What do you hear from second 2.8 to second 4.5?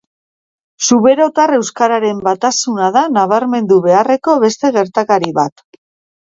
da nabarmendu beharreko